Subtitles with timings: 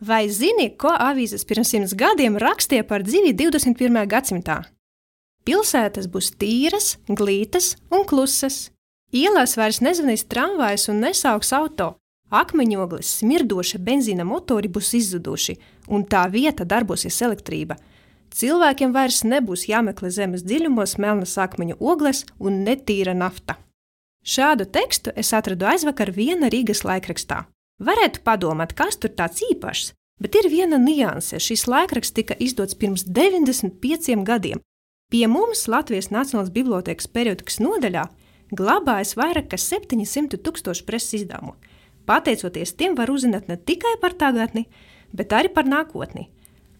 [0.00, 4.02] Vai zini, ko avīzes pirms simts gadiem rakstīja par dzīvi 21.
[4.04, 4.58] gadsimtā?
[5.48, 8.72] Pilsētas būs tīras, glītas un klusas.
[9.16, 11.94] Ielās vairs nezvanīs tramvajs un nesauks auto.
[12.28, 15.56] Akmeņogles, smirdoša benzīna motori būs izzuduši,
[15.88, 17.78] un tā vieta darbosies elektrība.
[18.36, 23.56] Cilvēkiem vairs nebūs jāmeklē zemes dziļumos melnas akmeņu ogles un netīra nafta.
[24.26, 27.46] Šādu tekstu es atradu aizvakar viena Rīgas laikrakstā.
[27.76, 29.90] Varētu padomāt, kas tur tāds īpašs,
[30.22, 31.36] bet ir viena nianse.
[31.36, 34.62] Šis laikraksts tika izdots pirms 95 gadiem.
[35.12, 38.06] Pie mums Latvijas Nacionālās Bibliotēkas periodikas nodaļā
[38.56, 41.54] glabājas vairāk kā 700 tūkstoši preses izdevumu.
[42.08, 44.66] Pateicoties tiem, var uzzināt ne tikai par tagadni,
[45.12, 46.30] bet arī par nākotni.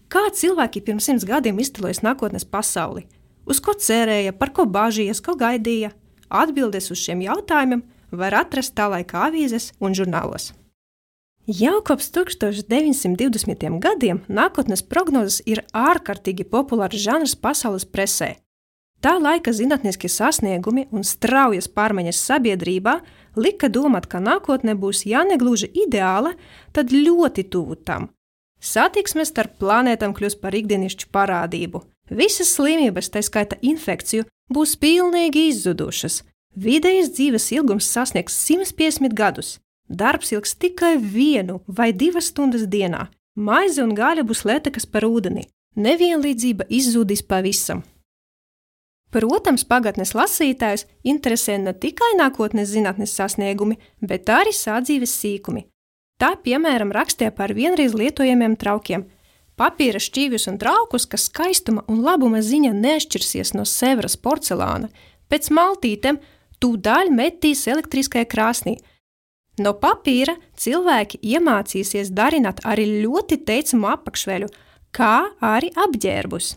[0.09, 3.05] Kā cilvēki pirms simts gadiem iztēlojas nākotnes pasauli,
[3.45, 5.91] uz ko cerēja, par ko bažījās, ko gaidīja?
[6.27, 10.55] Atbildes uz šiem jautājumiem var atrast tā laika avīzes un žurnālos.
[11.47, 13.79] Jau kopš 1920.
[13.79, 18.33] gadiem nākotnes prognozes ir ārkārtīgi populārs žanrs pasaules presē.
[18.99, 22.97] Tā laika zinātniskie sasniegumi un straujas pārmaiņas sabiedrībā
[23.39, 26.33] lika domāt, ka nākotne būs ja ne gluži ideāla,
[26.75, 28.09] tad ļoti tuvu tam.
[28.59, 31.85] Satiksme starp planētām kļūs par ikdienišķu parādību.
[32.11, 36.25] Visas slimības, tā skaita infekciju, būs pilnīgi izzudušas.
[36.59, 39.53] Vidējais dzīves ilgums sasniegs 150 gadus.
[39.87, 43.07] Darbs ilgs tikai vienu vai divas stundas dienā.
[43.35, 45.45] Maize un gaļa būs lētākas par ūdeni.
[45.77, 47.83] Nevienlīdzība izzudīs pavisam.
[49.13, 55.63] Protams, pagātnes lasītājs interesē ne tikai nākotnes zinātnes sasniegumi, bet arī sādzīves sīkumi.
[56.19, 59.05] Tā, piemēram, rakstīja par vienreiz lietojamiem traukiem.
[59.57, 64.89] Papīra šķīvjus un traukus, kas skaistuma un labuma ziņa neatšķirsies no sevras porcelāna,
[65.31, 66.19] pēc maltītēm
[66.59, 68.75] tūdaļ metīs elektriskajā krāsnī–
[69.57, 74.49] No papīra cilvēki iemācīsies darināt arī ļoti teicamu apakšveļu,
[74.93, 76.55] kā arī apģērbus.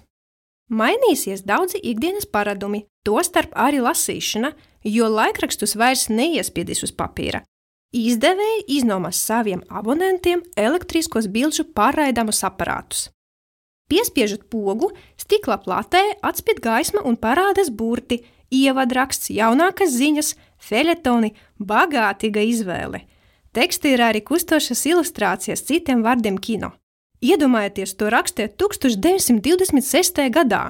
[0.71, 4.53] Mainīsies daudzi ikdienas paradumi, tostarp arī lasīšana,
[4.87, 7.43] jo laikrakstus vairs neiespiedīs uz papīra.
[7.91, 13.09] Izdevēji iznomās saviem abonentiem elektriskos bilžu pārraidāmus aparātus.
[13.91, 18.21] Piespiežot pogu, stikla platē atspīd gaisma un parādās burti,
[18.55, 23.05] ievadraksts, jaunākas ziņas, feļetoni, bagātīga izvēle.
[23.57, 26.75] Tekstī ir arī kustošas ilustrācijas citiem vārdiem kino.
[27.21, 30.23] Iedomājieties, to rakstīt 1926.
[30.33, 30.63] gadā.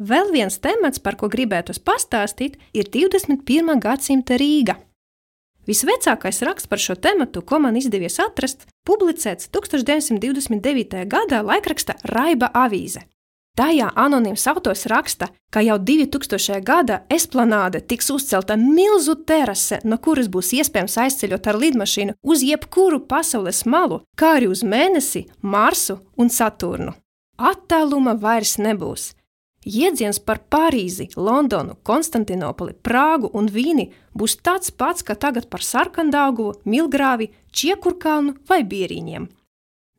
[0.00, 3.78] Vēl viens temats, par ko gribētu pastāstīt, ir 21.
[3.80, 4.78] gadsimta Rīga.
[5.68, 11.04] Visvecākais raksts par šo tematu, ko man izdevies atrast, publicēts 1929.
[11.06, 13.04] gadā laikraksta Raiba avīze.
[13.58, 16.60] Tajā anonīms autors raksta, ka jau 2000.
[16.64, 23.02] gada esplanāde tiks uzcelta milzu terase, no kuras būs iespējams aizceļot ar lidmašīnu uz jebkuru
[23.10, 26.94] pasaules malu, kā arī uz Mēnesi, Marsu un Saturnu.
[27.36, 29.14] Attāluma vairs nebūs.
[29.60, 36.54] Jēdziens par Parīzi, Londonu, Konstantinopoli, Prāgu un Vīni būs tāds pats, kā tagad par Sarkandaugu,
[36.64, 39.28] Milgrāvi, Čiekurkalnu vai Bieriņiem.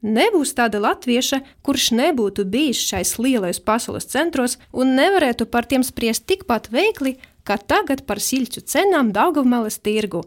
[0.01, 6.25] Nebūs tāda latvieša, kurš nebūtu bijis šais lielais pasaules centros un nevarētu par tiem spriest
[6.25, 10.23] tikpat veikli, kā tagad par siļķu cenām Daugavmalas tirgu.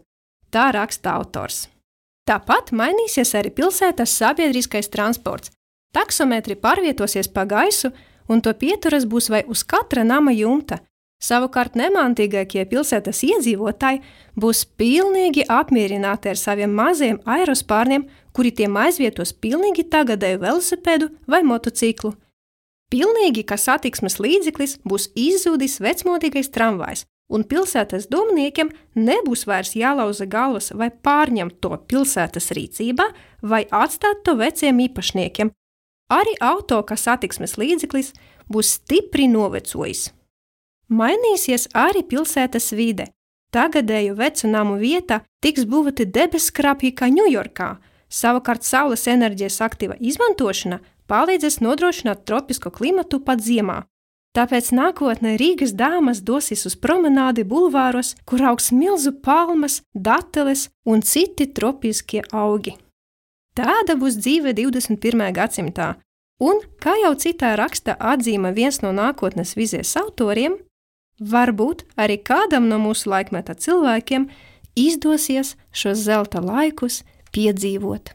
[0.51, 1.65] Tā raksta autors.
[2.25, 5.51] Tāpat mainīsies arī pilsētas sabiedriskais transports.
[5.93, 7.91] Taksometri pārvietosies pa gaisu,
[8.31, 10.79] un to pieturas būs vai uz katra nama jumta,
[11.23, 14.01] Savukārt nemantīgākie pilsētas iedzīvotāji
[14.39, 18.05] būs pilnīgi apmierināti ar saviem maziem aerospārniem,
[18.35, 22.13] kuri tiem aizvietos pilnīgi tagadēju velosipēdu vai motociklu.
[22.91, 30.69] Pilnīgi kā satiksmes līdzeklis būs izzudis vecmodīgais tramvajs, un pilsētas domniekiem nebūs vairs jālauza galvas
[30.75, 33.07] vai pārņemt to pilsētas rīcībā
[33.41, 35.49] vai atstāt to veciem īpašniekiem.
[36.13, 38.13] Arī auto kā satiksmes līdzeklis
[38.51, 40.11] būs stipri novecojis.
[40.89, 43.09] Mainīsies arī pilsētas vide.
[43.55, 47.69] Tagadēju vecu namu vietā tiks būvēti debeskrāpji kā Ņujorkā,
[48.09, 53.83] savukārt saules enerģijas aktīva izmantošana palīdzēs nodrošināt tropisko klimatu pat ziemā.
[54.35, 61.47] Tāpēc nākotnē Rīgas dāmas dosies uz promenādi bulvāros, kur augs milzu palmas, dateles un citi
[61.47, 62.75] tropiskie augi.
[63.55, 65.31] Tāda būs dzīve 21.
[65.31, 65.93] gadsimtā,
[66.43, 70.59] un, kā jau citā raksta atzīmē viens no nākotnes vizijas autoriem,
[71.19, 74.27] Varbūt arī kādam no mūsu laikmeta cilvēkiem
[74.75, 78.11] izdosies šos zelta laikus piedzīvot.